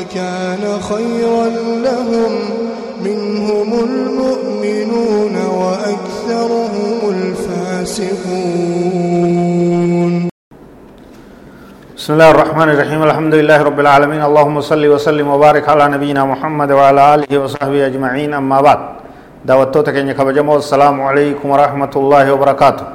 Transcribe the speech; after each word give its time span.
لكان 0.00 0.64
خيرا 0.80 1.46
لهم 1.86 2.32
منهم 3.04 3.70
المؤمنون 3.88 5.34
وأكثرهم 5.60 6.98
الفاسقون. 7.16 8.12
بسم 11.96 12.12
الله 12.12 12.30
الرحمن 12.30 12.68
الرحيم. 12.68 13.02
الحمد 13.02 13.34
لله 13.34 13.58
رب 13.62 13.80
العالمين. 13.80 14.22
اللهم 14.24 14.60
صل 14.60 14.86
وسلم 14.86 15.28
وبارك 15.28 15.68
على 15.68 15.88
نبينا 15.88 16.24
محمد 16.24 16.70
وعلى 16.72 17.14
آله 17.14 17.38
وصحبه 17.38 17.86
أجمعين. 17.86 18.34
أما 18.34 18.60
بعد 18.60 18.80
دعوتك 19.44 19.96
إنك 19.96 20.20
بجمع 20.20 20.56
السلام 20.56 20.96
عليكم 21.08 21.50
ورحمة 21.50 21.92
الله 21.96 22.32
وبركاته. 22.32 22.86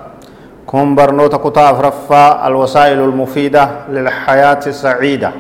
كن 0.66 0.96
برنوت 0.96 1.36
كتاف 1.36 1.76
رفا 1.82 2.48
الوسائل 2.48 3.00
المفيدة 3.00 3.70
للحياة 3.94 4.64
السعيدة. 4.68 5.32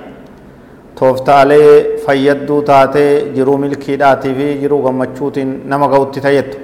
Tooftaalee 0.99 1.97
fayyadduu 2.05 2.61
taatee 2.69 3.11
jiruu 3.35 3.57
milkiidhaatii 3.63 4.33
fi 4.39 4.47
jiruu 4.61 4.81
gammachuutiin 4.85 5.51
nama 5.71 5.87
ga'utti 5.93 6.21
tayyattu 6.25 6.57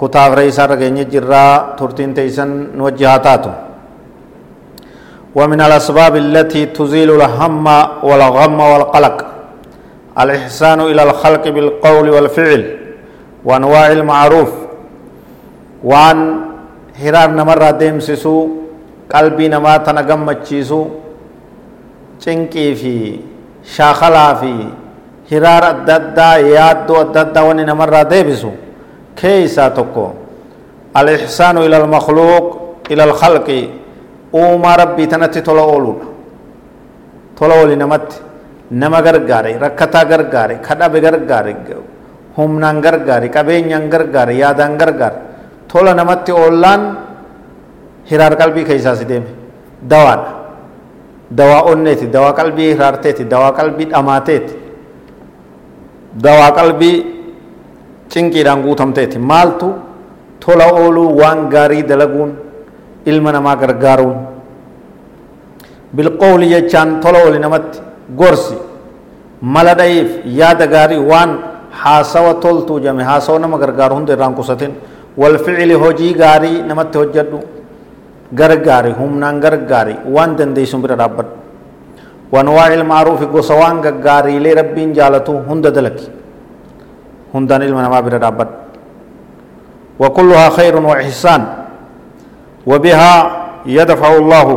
kutaaf 0.00 0.34
reeysaarra 0.38 0.76
geenye 0.82 1.04
jirraa 1.12 1.52
turtiin 1.78 2.14
teeysan 2.14 2.50
nu 2.76 2.84
wajji 2.84 3.04
haa 3.04 3.18
taatu 3.28 3.50
ومن 5.38 5.60
الأسباب 5.68 6.14
التي 6.16 6.62
تزيل 6.78 7.10
الهم 7.20 7.66
والغم 8.08 8.58
والقلق 8.72 9.16
الإحسان 10.22 10.80
إلى 10.90 11.02
الخلق 11.08 11.44
بالقول 11.54 12.06
والفعل 12.14 12.62
وأنواع 13.44 13.86
المعروف 13.98 14.50
وأن 15.90 16.18
هرار 17.02 17.30
نمر 17.38 17.60
ديمسسو 17.82 18.36
قلبي 19.14 19.46
نما 19.54 19.74
تنقم 19.86 20.32
تشيسو 20.32 20.80
cinqii 22.22 22.74
fi 22.80 22.94
shaakalaa 23.74 24.34
fi 24.40 24.52
hiraar 25.30 25.64
adda 25.72 25.94
addaa 26.00 26.36
yaaddoo 26.56 27.00
adda 27.04 27.20
addaa 27.26 27.44
wanni 27.48 27.64
namarraa 27.70 28.04
deebisu 28.12 28.50
keeysaa 29.20 29.70
tokko 29.70 30.04
alixsaanu 30.94 31.64
ila 31.66 31.76
almakluuq 31.82 32.46
ila 32.92 33.02
alkhalqi 33.08 33.60
uumaa 34.40 34.76
rabbii 34.82 35.06
tanatti 35.12 35.42
tola 35.42 35.62
ooluudha 35.62 36.06
tola 37.38 37.54
ooli 37.60 37.76
namatti 37.76 38.16
nama 38.70 39.02
gargaare 39.02 39.58
rakkataa 39.64 40.04
gargaare 40.04 40.54
kadhabe 40.66 41.00
gargaare 41.06 41.52
humnaan 42.36 42.80
gargaare 42.80 43.28
qabeenyaan 43.36 43.88
gargaare 43.92 44.34
yaadaan 44.42 44.76
gargaare 44.80 45.18
tola 45.68 45.94
namatti 45.94 46.32
oollaan 46.32 46.82
hiraar 48.10 48.34
qalbii 48.40 48.64
keeysaa 48.64 48.96
si 48.96 49.04
deeme 49.08 49.30
dawaadha 49.90 50.37
dawaa 51.30 51.62
onneeti 51.72 52.06
dawaa 52.06 52.32
qalbii 52.32 52.72
hiraarteeti 52.72 53.24
dawaa 53.24 53.52
qalbii 53.52 53.86
dhamaateeti 53.92 54.54
dawaa 56.24 56.50
qalbii 56.58 56.96
cinqiidhaan 58.12 58.62
guutamteeti 58.62 59.18
maaltu 59.18 59.74
tola 60.40 60.66
ooluu 60.72 61.16
waan 61.20 61.48
gaarii 61.54 61.82
dalaguun 61.82 62.30
ilma 63.06 63.32
namaa 63.32 63.56
gargaaruun 63.56 64.16
bilqowli 65.96 66.48
jechaan 66.54 67.00
tola 67.00 67.18
ooli 67.26 67.38
namatti 67.38 67.78
gorsi 68.20 68.56
mala 69.42 69.74
dha'iif 69.80 70.10
yaada 70.40 70.66
gaarii 70.66 70.98
waan 71.10 71.30
haasawa 71.82 72.34
toltuu 72.44 72.80
jame 72.80 73.02
haasawa 73.10 73.38
nama 73.38 73.58
gargaaru 73.58 73.94
hunda 73.98 74.12
irraan 74.16 74.34
qusatin 74.34 74.72
walficili 75.16 75.74
hojii 75.74 76.14
gaarii 76.14 76.62
namatti 76.70 76.98
hojjedhu 76.98 77.38
gargaari 78.32 78.92
humnaan 78.92 79.40
gargaari 79.40 79.96
waan 80.06 80.36
dandeeysun 80.36 80.82
bira 80.84 80.96
dhaabbadhu 80.96 81.32
wanwaaci 82.32 82.74
ilmaaruufi 82.78 83.26
gosa 83.26 83.54
waan 83.56 83.80
gaggaariilee 83.80 84.54
rabbiin 84.60 84.92
jaalatu 84.94 85.32
hunda 85.48 85.70
dalaki 85.70 86.06
hundaan 87.32 87.62
ilma 87.62 87.82
namaa 87.82 88.02
bira 88.02 88.18
dhaabbadhu 88.20 88.68
وكلها 89.98 90.48
خير 90.54 90.78
وإحسان 90.78 91.42
وبها 92.70 93.14
يدفع 93.66 94.10
الله 94.16 94.48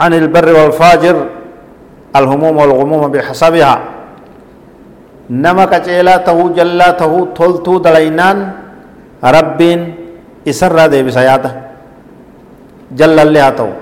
عن 0.00 0.12
البر 0.14 0.48
والفاجر 0.58 1.16
الهموم 2.18 2.54
والغموم 2.58 3.02
بحسبها 3.14 3.74
نما 5.30 5.64
كجيلا 5.70 6.16
تهو 6.26 6.50
جلا 6.50 6.90
تهو 6.98 7.24
تلتو 7.38 7.78
دلينان 7.78 8.38
ربين 9.22 9.80
إسر 10.50 10.86
دي 10.90 11.02
بسياده 11.06 11.50
jallallee 12.92 13.44
haa 13.46 13.58
ta'u 13.60 13.72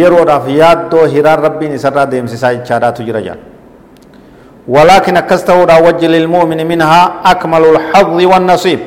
yeroodhaaf 0.00 0.48
yaaddoo 0.48 1.06
hiraan 1.14 1.40
rabbiin 1.46 1.72
isarraa 1.78 2.10
deemsisaa 2.10 2.54
jechaadhaatu 2.58 3.02
jira 3.08 3.22
jaan 3.28 3.40
ولكن 4.68 5.16
أكسته 5.16 5.58
وجه 5.86 6.06
للمؤمن 6.06 6.66
منها 6.66 7.02
أكمل 7.26 7.62
الحظ 7.64 8.18
والنصيب. 8.32 8.80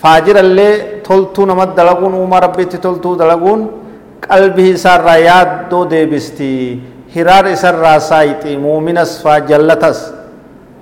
فاجر 0.00 0.36
اللي 0.40 0.68
تلتو 1.04 1.44
نمت 1.46 1.76
دلقون 1.76 2.14
وما 2.14 2.38
ربي 2.38 2.64
تلتو 2.64 3.14
دلقون 3.20 3.60
قلبه 4.30 4.68
سر 4.84 5.06
يادو 5.28 5.84
ديبستي 5.84 6.78
هرار 7.16 7.54
سر 7.54 7.84
سايتي 7.98 8.56
مؤمن 8.56 8.98
اسفا 8.98 9.38
جلتس. 9.38 9.98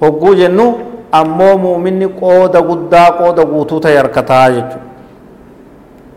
هقو 0.03 0.35
جنو 0.35 0.67
أمو 1.15 1.51
مؤمن 1.67 2.01
قود 2.21 2.55
قدا 2.57 3.05
قود 3.19 3.39
قوتو 3.41 3.79
تيركتا 3.79 4.49
يجو 4.55 4.79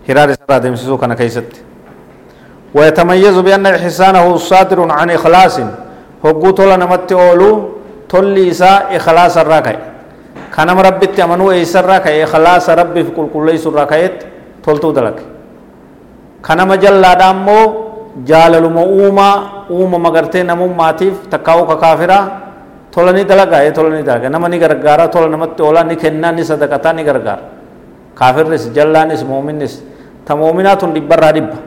هرار 0.10 0.30
سرا 0.40 0.58
دمسسو 0.58 0.98
كان 0.98 1.14
كيست. 1.14 1.52
ويتميز 2.76 3.38
بأن 3.46 3.66
إحسانه 3.66 4.26
صادر 4.38 4.80
عن 4.92 5.10
إخلاص. 5.18 5.56
هقو 6.24 6.50
تولا 6.58 6.76
نمت 6.82 7.12
أولو 7.12 7.50
تولي 8.10 8.50
إساء 8.52 8.96
إخلاص 8.98 9.36
الراكي. 9.38 9.78
كان 10.56 10.70
مربت 10.78 11.20
أمنو 11.20 11.52
إيسا 11.52 11.80
الراكي 11.80 12.24
إخلاص 12.24 12.66
ربي 12.70 13.02
في 13.04 13.12
كل 13.16 13.28
كل 13.34 13.48
إيسا 13.50 13.70
الراكيت 13.70 14.16
تولتو 14.64 14.92
دلك. 14.98 15.18
كان 16.46 16.60
مجل 16.68 16.96
لا 17.02 17.14
دامو 17.22 17.60
جالل 18.30 18.66
مؤوما 18.78 19.30
uuma 19.70 19.98
magartee 19.98 20.44
namummaatiif 20.44 21.32
takkaa'u 21.32 21.64
kakaafira 21.66 22.18
tola 22.92 23.12
ni 23.16 23.24
dalagaa 23.24 23.72
tola 23.72 23.96
ni 23.96 24.04
dalaga 24.04 24.30
nama 24.30 24.50
ni 24.50 24.60
gargaara 24.60 25.08
tola 25.08 25.28
namatti 25.32 25.64
oolaa 25.64 25.88
ni 25.88 25.96
kennaa 25.96 26.32
ni 26.36 26.44
sadaqataa 26.44 26.94
ni 26.94 27.04
gargaara 27.04 27.44
kaafirris 28.20 28.70
jallaanis 28.76 29.24
muuminnis 29.24 29.82
dhibbarraa 30.28 31.32
dhibba 31.38 31.58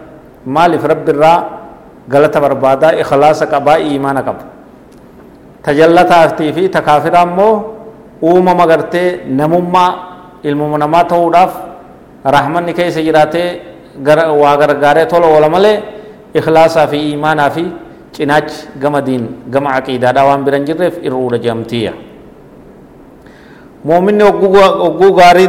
maaliif 0.46 0.84
rabbirraa 0.84 1.38
galata 2.08 2.40
barbaadaa 2.40 2.92
ikhlaasa 3.02 3.46
qabaa 3.46 3.78
iimaana 3.78 4.22
qaba 4.22 4.44
ta 5.62 5.70
jallataatii 5.74 6.52
fi 6.52 6.68
ta 6.68 6.80
kaafiraa 6.80 7.26
immoo 7.26 7.54
uumama 8.22 8.66
gartee 8.66 9.20
namummaa 9.38 9.90
ilmuma 10.42 10.78
namaa 10.78 11.04
ta'uudhaaf 11.04 11.52
rahmanni 12.24 12.72
keessa 12.78 13.02
jiraatee 13.02 13.48
waa 14.42 14.56
gargaaree 14.56 15.06
tola 15.06 15.26
oola 15.26 15.48
malee 15.48 15.82
ikhlaasaa 16.34 16.86
fi 16.86 16.98
iimaanaa 17.10 17.50
fi 17.50 17.64
cinaachi 18.12 18.56
gama 18.82 19.00
diin 19.06 19.24
gama 19.50 19.70
aqiidaadhaa 19.78 20.24
waan 20.28 20.44
biran 20.46 20.64
jirreef 20.68 20.94
irruudha 21.02 21.38
jedhamtiya 21.38 21.92
muuminni 23.84 24.22
ogguu 24.24 25.12
gaarii 25.18 25.48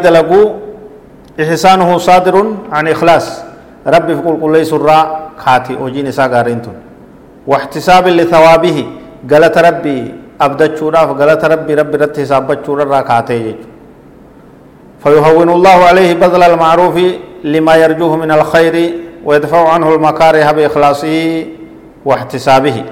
إحسانه 1.42 1.98
صادر 1.98 2.36
عن 2.72 2.88
إخلاص. 2.88 3.44
ربي 3.88 4.16
في 4.16 4.22
كل 4.22 4.52
ليس 4.52 4.74
الراء 4.74 5.30
خاتي 5.38 5.76
وجين 5.76 6.12
ساقارينتون 6.12 6.76
واحتساب 7.48 8.08
لثوابه 8.08 8.86
قالت 9.32 9.58
ربي 9.58 10.14
أبدت 10.42 10.78
شورا 10.78 11.06
فقالت 11.06 11.46
ربي 11.46 11.74
ربي 11.74 11.98
رت 11.98 12.20
حسابت 12.20 12.66
شورا 12.66 12.84
را 12.84 13.02
خاتي 13.08 13.56
فيهون 15.04 15.50
الله 15.50 15.78
عليه 15.90 16.14
بذل 16.14 16.44
المعروف 16.44 16.96
لما 17.44 17.76
يرجوه 17.76 18.16
من 18.16 18.32
الخير 18.32 18.76
ويدفع 19.26 19.70
عنه 19.74 19.96
المكاره 19.96 20.52
بإخلاصه 20.52 21.46
واحتسابه. 22.06 22.84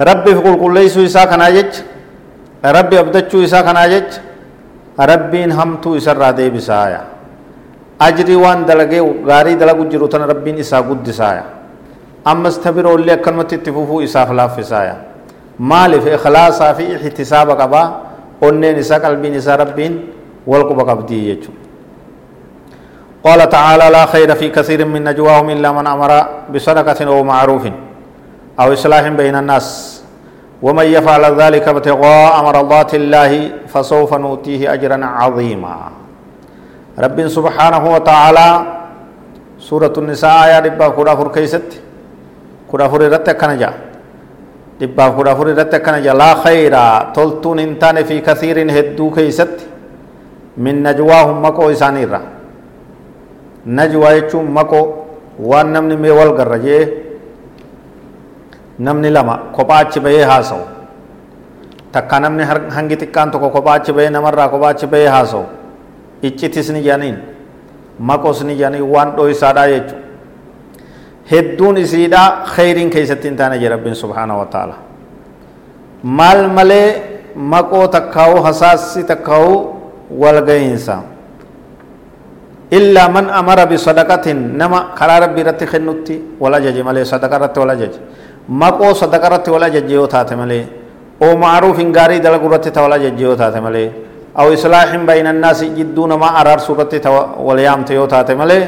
ربي 0.00 0.34
في 0.34 0.56
كل 0.56 0.74
ليس 0.74 0.98
إساء 0.98 1.24
كناجج. 1.26 1.72
ربي 2.64 3.00
أبدت 3.00 3.34
إساء 3.34 3.62
كناجج. 3.62 4.08
Rabbiin 4.98 5.50
hamtuu 5.52 5.94
isarraa 5.96 6.32
deebisaaya 6.36 7.00
ajrii 7.98 8.36
waan 8.36 8.66
dalagee 8.66 9.02
gaarii 9.26 9.56
dalagu 9.56 9.84
jiru 9.90 10.08
tana 10.08 10.26
rabbiin 10.26 10.58
isaa 10.58 10.82
guddisaaya 10.82 11.42
ammas 12.24 12.58
ta 12.60 12.72
biroollee 12.72 13.14
akkanumatti 13.14 13.54
itti 13.54 13.72
fufuu 13.72 14.00
isaaf 14.02 14.30
laaffisaaya 14.30 14.94
maaliif 15.58 16.06
ikhlaasaa 16.06 16.74
fi 16.74 16.84
ihtisaaba 16.96 17.56
qabaa 17.56 17.86
onneen 18.40 18.78
isaa 18.78 19.00
qalbiin 19.00 19.34
isaa 19.34 19.56
rabbiin 19.56 19.94
wal 20.46 20.64
quba 20.70 20.84
qabdii 20.84 21.24
jechuudha 21.30 21.60
قال 23.22 23.38
تعالى 23.48 23.86
لا 23.90 24.06
خير 24.06 24.34
في 24.34 24.50
كثير 24.50 24.82
من 24.84 25.04
نجواهم 25.06 25.50
إلا 25.50 25.70
من 25.72 25.86
أمر 25.86 26.26
بصدقة 26.54 27.06
أو 27.06 27.22
معروف 27.22 27.64
أو 28.60 28.72
إصلاح 28.72 29.08
بين 29.14 29.36
الناس 29.38 30.01
ومن 30.62 30.86
يفعل 30.96 31.24
ذلك 31.42 31.68
ابتغاء 31.68 32.34
مرضات 32.44 32.94
الله 32.94 33.32
فسوف 33.72 34.10
نؤتيه 34.14 34.72
أجرا 34.74 34.98
عظيما. 35.04 35.76
رب 36.98 37.18
سبحانه 37.26 37.82
وتعالى 37.94 38.48
سورة 39.58 39.94
النساء 39.98 40.34
آية 40.46 40.58
ربا 40.66 40.88
كورا 40.88 41.14
فور 41.18 41.28
كيست 41.34 41.68
كورا 42.70 42.86
فور 42.88 43.02
رتك 43.10 43.36
كنجا. 43.40 43.70
ربا 44.82 45.04
كورا 45.08 45.34
فور 45.34 45.46
رتك 45.58 45.82
كنجا. 45.82 46.14
لا 46.14 46.30
خير 46.44 46.74
تلتون 47.16 47.58
انتان 47.58 47.96
في 48.04 48.20
كثير 48.20 48.56
هدو 48.78 49.10
كيست. 49.10 49.56
من 50.56 50.82
نجواهم 50.82 51.44
مكو 51.44 51.70
إسانيرا. 51.70 52.20
نجوا 53.66 54.10
يچون 54.10 54.46
مكو 54.50 54.82
وان 55.42 55.66
نمني 55.72 55.96
ميوال 55.96 56.30
قرجي 58.82 58.86
نمني 58.86 59.10
لما 59.10 59.34
كوباچ 59.56 59.98
بيه 59.98 60.26
هاسو 60.38 60.60
takka 61.92 62.16
namni 62.20 62.42
hangi 62.48 62.96
xiqqaan 62.96 63.30
tokko 63.30 63.50
kophaa 63.52 63.76
achi 63.78 63.92
bahee 63.92 64.10
namarraa 64.10 64.48
kophaa 64.48 64.72
achi 64.74 64.86
bahee 64.86 65.08
haasawu 65.14 65.44
iccitis 66.22 66.70
ni 66.72 66.80
jedhaniin 66.80 67.18
maqos 68.00 68.40
ni 68.48 68.56
jedhanii 68.56 68.80
waan 68.94 69.12
dho'isaadhaa 69.16 69.66
jechuudha 69.68 70.00
hedduun 71.32 71.76
isiidhaa 71.84 72.28
kheyriin 72.54 72.90
keessatti 72.90 73.28
hin 73.28 73.36
taane 73.36 73.58
jedha 73.60 73.94
subhaanahu 74.04 74.40
wa 74.40 74.48
ta'ala 74.54 74.76
maal 76.02 76.48
malee 76.48 76.88
maqoo 77.36 77.86
takkaa'u 77.96 78.42
hasaassi 78.48 79.04
takkaa'u 79.12 79.52
walga'iinsa 80.24 80.96
illaa 82.78 83.08
man 83.08 83.28
amara 83.30 83.66
bisadaqatin 83.66 84.56
nama 84.56 84.96
karaa 84.96 85.20
rabbii 85.28 85.44
irratti 85.44 85.66
kennutti 85.66 86.16
wal 86.40 86.54
ajaje 86.54 86.82
malee 86.82 87.04
sadaqa 87.04 87.36
irratti 87.36 87.60
wal 87.60 87.70
ajaje 87.76 88.00
maqoo 88.48 88.94
sadaqa 88.94 89.26
irratti 89.26 89.50
wal 89.50 89.62
ajaje 89.62 89.92
yoo 89.94 90.06
taate 90.06 90.34
malee 90.36 90.66
oo 91.20 91.36
macruufin 91.36 91.92
gaarii 91.92 92.20
dalagu 92.20 92.46
irratti 92.48 92.70
ta 92.70 92.82
wal 92.82 92.92
ajaje 92.92 93.22
yoo 93.22 93.36
taate 93.36 93.60
malee 93.60 93.90
aw 94.34 94.50
islaahin 94.52 95.06
bayna 95.06 95.30
annaasi 95.30 95.68
jidduu 95.76 96.06
namaa 96.06 96.34
araarsu 96.40 96.72
irratti 96.74 97.00
ta 97.00 97.10
wal 97.38 97.58
yaamte 97.60 97.94
yoo 97.94 98.06
taate 98.06 98.34
malee 98.34 98.62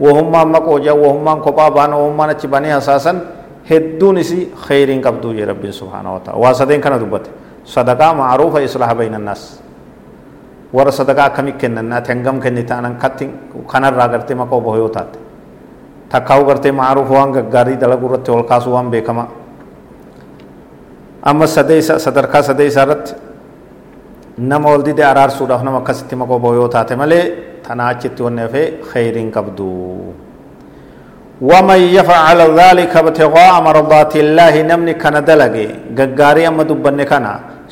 wahummaan 0.00 0.48
maqoo 0.48 0.78
jaa 0.80 0.94
wahummaan 0.94 1.40
kophaa 1.40 1.70
baan 1.70 1.92
wahummaan 1.94 2.30
achi 2.34 2.48
banii 2.48 2.70
hasaasan 2.74 3.20
hedduun 3.70 4.18
isi 4.18 4.50
kheyriin 4.66 5.02
qabduu 5.02 5.32
jee 5.36 5.44
rabbiin 5.46 5.72
subhaanahu 5.72 6.14
wa 6.14 6.20
ta'ala 6.20 6.38
waa 6.40 6.54
sadeen 6.54 6.80
kana 6.80 6.98
dubbate 6.98 7.30
sadaqaa 7.64 8.14
macruufa 8.14 8.60
islaaha 8.64 8.94
bayna 8.94 9.16
annaas 9.20 9.60
warra 10.72 10.90
sadaqaa 10.92 11.26
akkamii 11.30 11.52
kennannaa 11.60 12.02
hangam 12.08 12.40
kenni 12.40 12.64
ta'anan 12.64 12.96
katti 12.96 13.28
kanarraa 13.72 14.08
gartee 14.08 14.34
maqoo 14.34 14.60
boho 14.60 14.76
yoo 14.76 14.88
taate 14.88 15.18
takkaa'u 16.12 16.44
gartee 16.44 16.72
macruufa 16.72 17.14
waan 17.14 17.32
gaggaarii 17.32 17.76
dalagu 17.82 18.06
irratti 18.08 18.30
ol 18.36 18.44
kaasuu 18.50 18.72
waan 18.74 18.90
beekamaa 18.94 19.28
amma 21.22 21.46
sadarkaa 21.46 22.42
sadeeysaa 22.42 22.84
irratti 22.86 23.12
nama 24.52 24.68
ol 24.74 24.82
dide 24.88 25.04
araarsuudhaaf 25.12 25.62
nama 25.68 25.78
akkasitti 25.82 26.16
maqoo 26.22 26.38
boho 26.38 26.54
yoo 26.60 26.68
taate 26.76 26.96
malee 27.02 27.24
tanaa 27.66 27.88
achitti 27.94 28.22
wanni 28.26 28.42
hafee 28.46 28.66
kheyriin 28.92 29.30
qabdu 29.36 29.70
ومن 31.50 31.80
يفعل 31.98 32.40
ذلك 32.60 32.92
ابتغاء 33.02 33.52
مرضات 33.68 34.12
الله 34.24 34.54
نمني 34.70 34.94
كان 35.02 35.16
دلقي 35.24 35.66
غغاري 35.98 36.42
اما 36.48 36.62
دبن 36.68 37.00
كان 37.10 37.26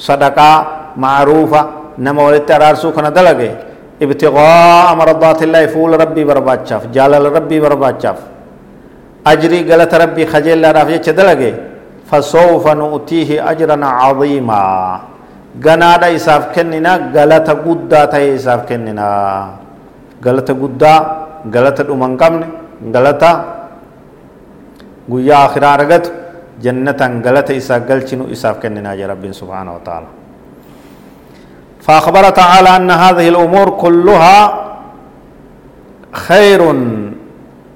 صدقه 0.08 0.50
معروفه 1.04 1.62
نما 2.04 2.22
ولت 2.26 2.50
كان 2.96 3.08
دلقي 3.18 3.50
إبتغاء 4.04 4.86
مرضات 5.00 5.40
الله 5.46 5.62
فول 5.74 5.92
ربي 6.02 6.22
برباچاف 6.28 6.82
جلال 6.94 7.24
ربي 7.36 7.56
برباچاف 7.64 8.18
أجري 9.32 9.58
غلط 9.70 9.92
ربي 10.02 10.22
خجل 10.32 10.62
رافية 10.76 11.06
دلقي 11.18 11.52
فسوف 12.08 12.64
نؤتيه 12.80 13.30
اجرا 13.50 13.76
عظيما. 14.00 14.64
غنادا 15.64 16.08
إساف 16.16 16.42
كننا 16.54 16.92
غلط 17.16 17.48
قدا 17.64 18.00
تاي 18.12 18.34
إساف 18.38 18.60
كننا. 18.68 19.08
غلط 20.26 20.48
قدا 20.62 20.94
غلط 21.54 21.78
دومن 21.88 22.12
قمن 22.20 22.42
غلط 22.94 23.22
akhiraa 25.08 25.74
argatu 25.78 26.10
jannatan 26.60 27.22
galata 27.22 27.52
isaa 27.54 27.80
galchinu 27.80 28.28
isaaf 28.34 28.60
kenninaa 28.62 28.96
jee 28.98 29.08
rabbiin 29.12 29.34
subhaanahu 29.40 29.78
wa 29.78 29.82
ta'ala 29.88 30.08
فأخبر 31.88 32.30
تعالى 32.30 32.76
أن 32.76 32.90
هذه 32.90 33.28
الأمور 33.28 33.70
كلها 33.70 34.64
خير 36.12 36.60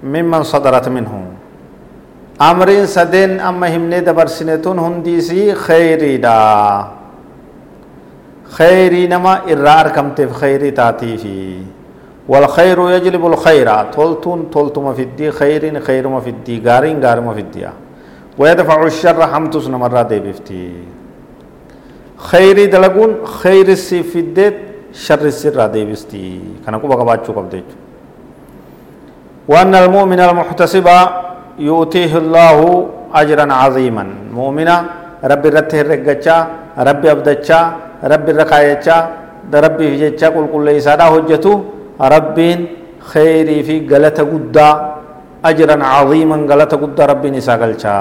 ممن 0.05 0.43
صدرت 0.43 0.89
منه. 0.89 1.25
أمرين 2.43 2.87
سدين 2.87 3.41
أما 3.41 3.77
همني 3.77 4.01
دبر 4.01 4.27
سنتون 4.27 4.79
هنديسي 4.79 5.55
خيري 5.55 6.17
دا 6.17 6.37
خيري 8.53 9.07
نما 9.07 9.49
إرار 9.53 9.89
كم 9.89 10.11
تف 10.11 10.33
خيري 10.33 10.71
تاتي 10.71 11.17
في 11.17 11.57
والخير 12.29 12.91
يجلب 12.91 13.27
الخير. 13.27 13.85
تولتون 13.85 14.51
تولتم 14.51 14.95
في 14.95 15.03
الدي 15.03 15.31
خير 15.31 15.81
خير 15.81 16.09
ما 16.09 16.21
في 16.21 16.31
الدي 16.31 16.63
غارين 16.67 17.05
غار 17.05 17.21
ما 17.21 17.33
في 17.35 17.41
الدي 17.41 17.69
ويدفع 18.39 18.83
الشر 18.87 19.27
حمتس 19.27 19.69
نمرة 19.69 20.03
دي 20.03 20.19
بفتي 20.21 20.73
دلقون 22.75 23.11
خير 23.25 23.69
السي 23.69 24.03
في 24.03 24.19
الديت 24.19 24.57
شر 24.93 25.25
السر 25.33 25.67
دي 25.67 25.85
بستي 25.85 26.41
كان 26.67 26.75
كوبا 26.79 26.95
كباتشو 27.01 27.33
كبديت 27.33 27.69
وأن 29.49 29.75
المؤمن 29.75 30.21
المحتسب 30.21 30.89
يؤتيه 31.59 32.13
الله 32.23 32.59
أجرا 33.21 33.47
عظيما. 33.53 34.05
مؤمنا 34.39 34.77
ربي 35.31 35.49
رته 35.49 35.81
الرقچا 35.85 36.37
ربي 36.89 37.07
أبدچا 37.15 37.59
ربي 38.13 38.31
رقايچا 38.41 38.97
ربي 39.65 39.87
جچا 40.01 40.27
كل 40.35 40.47
كل 40.53 40.67
إسادا 40.81 41.05
هجتو 41.13 41.53
ربين 42.15 42.59
خيري 43.13 43.59
في 43.67 43.75
غلطة 43.91 44.23
قدا 44.33 44.69
أجرا 45.45 45.77
عظيما 45.85 46.37
غلطة 46.51 46.77
قدا 46.83 47.05
ربي 47.13 47.29
نساقلشا 47.37 47.97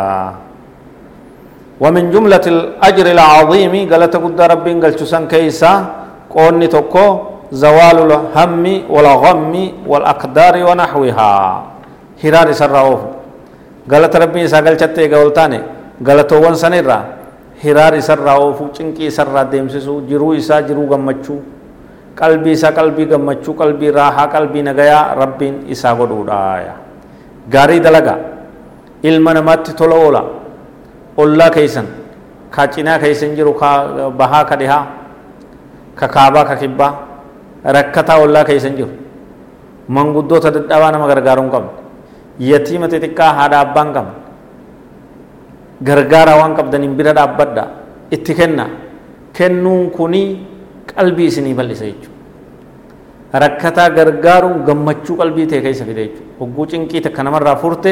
ومن 1.81 2.03
جملة 2.13 2.45
الأجر 2.53 3.07
العظيم 3.17 3.73
غلطة 3.91 4.19
قدا 4.25 4.45
ربي 4.53 4.71
نقلشسان 4.77 5.23
كيسا 5.31 5.71
قوني 6.35 6.67
توكو 6.73 7.05
زوال 7.63 7.97
الهم 8.07 8.63
والغم 8.93 9.53
والأقدار 9.91 10.55
ونحوها. 10.67 11.33
هرار 12.23 12.47
سراوف 12.61 13.01
غلط 13.91 14.13
ربي 14.23 14.39
نساقلشت 14.45 14.97
قولتاني 15.13 15.59
غلطوان 16.07 16.55
سنرا 16.63 16.99
هرار 17.63 17.93
سراوف 18.09 18.59
چنكي 18.77 19.09
سرا 19.17 19.43
ديمسسو. 19.51 19.95
جرو 20.09 20.27
إسا 20.39 20.57
جرو 20.67 20.85
غمچو 20.91 21.37
isaa 22.55 22.71
qalbii 22.77 23.07
gammachuu 23.11 23.53
qalbii 23.55 23.91
raahaa 23.91 24.27
qalbii 24.27 24.63
nagayaa 24.67 25.15
rabbiin 25.15 25.55
isaa 25.73 25.95
godhuudha 25.95 26.75
gaarii 27.49 27.79
dalagaa 27.79 28.19
ilma 29.09 29.33
namaatti 29.33 29.73
tola 29.73 29.95
oola 29.95 30.21
ollaa 31.17 31.49
keeysan 31.49 31.87
ka 32.51 32.67
cinaa 32.67 32.99
keeysan 32.99 33.35
jiru 33.35 33.53
ka 33.53 33.69
bahaa 34.17 34.43
ka 34.49 34.55
dhihaa 34.55 34.83
ka 35.95 36.07
kaabaa 36.07 36.45
ka 36.49 36.55
kibbaa 36.55 36.93
rakkataa 37.77 38.19
ollaa 38.23 38.43
keeysan 38.49 38.75
jiru 38.79 38.91
manguddoota 39.87 40.51
dadhabaa 40.55 40.91
nama 40.91 41.07
gargaaruu 41.11 41.43
hin 41.45 41.51
qabne 41.55 41.71
yatiima 42.51 42.87
xixiqqaa 42.93 43.31
haadha 43.39 43.59
abbaa 43.65 43.83
hin 43.85 43.93
qabne 43.97 44.13
gargaaraa 45.89 46.37
waan 46.41 46.55
qabdaniin 46.59 46.95
bira 46.99 47.13
dhaabbadha 47.19 47.63
itti 48.15 48.33
kenna 48.39 48.65
kennuun 49.37 49.89
kunii 49.97 50.27
qalbii 50.95 51.27
isinii 51.31 51.53
bal'isa 51.59 51.85
jechuudha 51.89 53.39
rakkataa 53.43 53.89
gargaaruun 53.97 54.63
gammachuu 54.67 55.15
qalbii 55.21 55.47
ta'e 55.51 55.61
keessa 55.65 55.85
fide 55.89 56.01
jechuudha 56.05 56.39
hogguu 56.39 56.65
cinqii 56.71 57.01
takka 57.05 57.23
namarraa 57.27 57.55
furte 57.63 57.91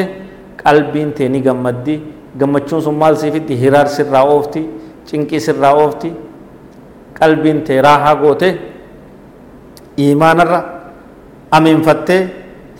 qalbiin 0.62 1.12
ta'e 1.16 1.28
ni 1.34 1.40
gammaddi 1.48 1.94
gammachuun 2.38 2.82
sun 2.82 2.94
maal 2.94 3.16
siifitti 3.16 3.54
hiraar 3.62 3.88
sirraa 3.96 4.24
oofti 4.34 4.60
cinqii 5.08 5.40
sirraa 5.46 5.74
oofti 5.82 6.10
qalbiin 7.18 7.62
ta'e 7.66 7.80
raahaa 7.86 8.14
goote 8.22 8.48
imaanarra 9.96 10.60
amiinfattee 11.56 12.20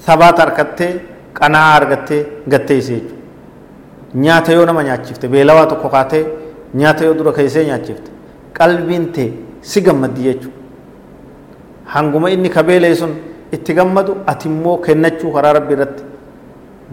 sabaata 0.07 0.42
harkattee 0.42 0.92
qanaa 1.38 1.75
argattee 1.78 2.21
gattee 2.52 2.78
isii 2.83 2.95
jechuudha 3.00 3.16
nyaata 4.25 4.52
yoo 4.52 4.66
nama 4.66 4.83
nyaachifte 4.88 5.28
beelawaa 5.35 5.66
tokko 5.73 5.88
kaatee 5.97 6.25
nyaata 6.83 7.04
yoo 7.04 7.14
dura 7.19 7.33
keessee 7.38 7.64
nyaachifte 7.71 8.11
qalbiin 8.59 9.07
ta'e 9.16 9.26
si 9.73 9.80
gammaddi 9.88 10.23
jechuudha 10.28 10.59
hanguma 11.95 12.30
inni 12.37 12.49
kabeelee 12.57 12.95
sun 13.02 13.12
itti 13.52 13.73
gammadu 13.80 14.16
ati 14.33 14.49
immoo 14.49 14.76
kennachuu 14.87 15.33
karaa 15.37 15.52
rabbi 15.59 15.73
irratti 15.76 16.02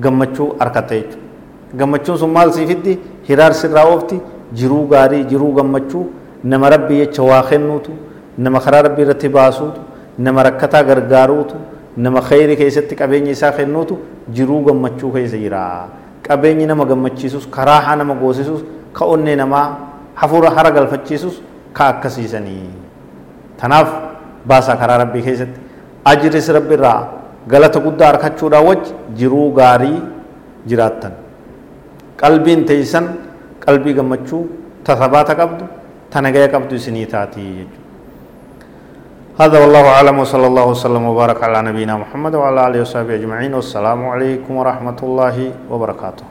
gammachuu 0.04 0.50
harkatta 0.60 0.96
jechuudha 1.00 1.27
gammachuun 1.76 2.18
sun 2.18 2.32
maal 2.32 2.52
siifiddi? 2.54 3.00
Hiraar 3.28 3.54
sirraa 3.54 3.86
oofti 3.86 4.20
jiruu 4.54 4.88
gaarii 4.88 5.24
jiruu 5.26 5.52
gammachuu. 5.54 6.06
Nama 6.44 6.70
rabbii 6.70 6.98
jecha 7.06 7.24
waa 7.24 7.44
kennuutu. 7.44 7.92
Nama 8.38 8.60
karaa 8.60 8.82
rabbii 8.82 9.02
irratti 9.04 9.30
baasuutu. 9.30 9.80
Nama 10.18 10.44
rakkataa 10.44 10.84
gargaaruutu. 10.84 11.56
Nama 11.98 12.22
khayri 12.22 12.56
keessatti 12.56 12.96
qabeenya 12.96 13.32
isaa 13.32 13.52
kennuutu. 13.52 13.98
Jiruu 14.32 14.62
gammachuu 14.66 15.12
keessa 15.12 15.38
jira. 15.38 15.88
Qabeenyi 16.28 16.66
nama 16.66 16.86
gammachiisus 16.86 17.48
karaa 17.50 17.82
haa 17.82 17.96
nama 17.96 18.14
goosisus 18.16 18.62
ka 18.94 19.06
onnee 19.06 19.36
namaa 19.36 19.78
hafuura 20.16 20.50
hara 20.50 20.72
galfachiisus 20.72 21.42
ka 21.74 21.88
akkasiisanii. 21.88 22.70
Tanaaf 23.58 23.90
baasaa 24.46 24.76
karaa 24.78 24.98
rabbii 24.98 25.22
keessatti. 25.22 25.60
Ajiris 26.06 26.50
rabbi 26.50 26.74
irraa 26.74 27.08
galata 27.48 27.80
guddaa 27.80 28.08
harkachuudhaa 28.12 28.62
wajji 28.62 28.94
jiruu 29.16 29.52
gaarii 29.52 30.02
jiraattan 30.68 31.12
qalbiin 32.22 32.66
teeysan 32.70 33.06
qalbii 33.66 33.94
gammachuu 34.00 34.44
tasabaata 34.84 35.34
qabdu 35.42 35.66
tanagaya 36.14 36.48
qabdu 36.54 36.76
isinii 36.76 37.06
taatii 37.06 37.52
jechuudha. 37.58 37.86
هذا 39.38 39.58
والله 39.62 39.86
أعلم 39.96 40.16
وصلى 40.20 40.48
الله 40.50 40.66
وسلم 40.74 41.04
وبارك 41.14 41.38
على 41.46 41.70
نبينا 41.70 41.94
محمد 42.02 42.34
وعلى 42.42 42.60
آله 42.68 42.80
وصحبه 42.82 43.14
أجمعين 43.22 43.54
والسلام 43.54 44.02
عليكم 44.14 44.50
ورحمة 44.50 45.00
الله 45.04 45.38
وبركاته 45.70 46.26